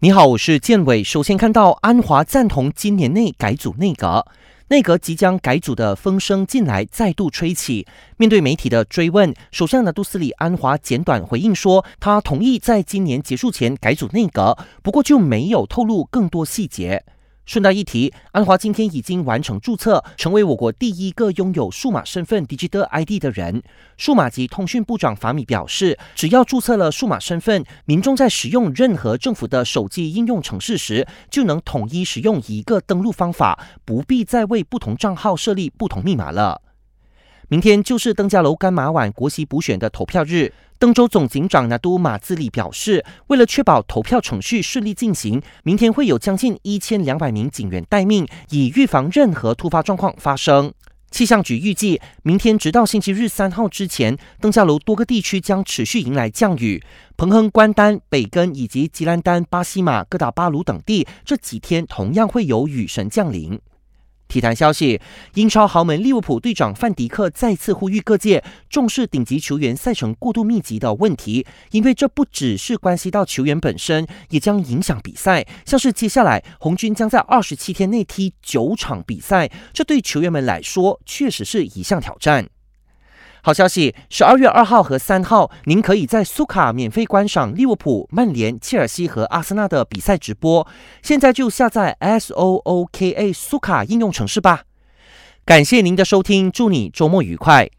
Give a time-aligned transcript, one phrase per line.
[0.00, 1.02] 你好，我是建伟。
[1.02, 4.24] 首先看到安华赞同今年内改组内阁，
[4.68, 7.84] 内阁即将改组的风声近来再度吹起。
[8.16, 17.04] 面对媒体的追问，首相的杜斯里安华简短回应说，他同意在今年结束前改组内阁，不过就没有透露更多细节。
[17.48, 23.62] 顺带一提，安华今天已经完成注册，成为我国第一个拥有数码身份 Digital ID 的人。
[23.96, 36.60] 数码及通讯部长法米表示，只要注册了数码身份，民众在使用任何政府的手机应用程式时，就能统一使用一个登录方法，不必再为不同账号设立不同密码了。
[37.50, 40.52] 明天就是登嘉楼干马碗国席补选的投票日。
[40.78, 50.70] 登州总警长拿督马自里表示，为了确保投票程序顺利进行，明天会有将近一千两百名警员待命，以预防任何突发状况发生。
[51.10, 56.82] 气象局预计，明天直到星期日三号之前，登嘉楼多个地区将持续迎来降雨。
[57.16, 63.58] 彭亨、关丹、北根以及吉兰丹、巴西马、哥打巴鲁等地这几天同样会有雨神降临。
[64.28, 65.00] 体坛消息：
[65.34, 75.46] 英超豪门利物浦队长范迪克再次呼吁各界重视顶级球员赛程过度密集的问题，因为这不只是关系到球员本身，也将影响比赛。
[75.64, 82.46] 像是接下来红军将在二十七天内踢九场比赛，这对球员们来说确实是一项挑战。
[83.42, 90.66] 好消息，十二月二号和三号，您可以在苏卡免费观赏利物浦、曼联、切尔西和阿森纳的比赛直播。
[91.02, 94.62] 现在就下载 S O O K A 苏卡应用程式吧。
[95.44, 97.70] 感谢您的收听，祝你周末愉快。